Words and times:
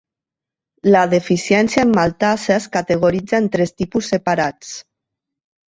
La 0.95 1.03
deficiència 1.11 1.83
en 1.87 1.91
maltasa 1.99 2.51
es 2.57 2.67
categoritza 2.79 3.39
en 3.43 3.53
tres 3.59 3.77
tipus 3.85 4.13
separats. 4.17 4.77